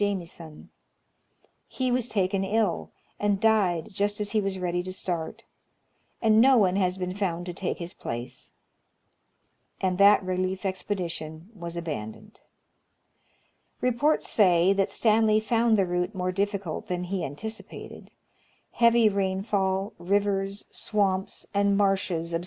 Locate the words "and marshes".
21.53-21.79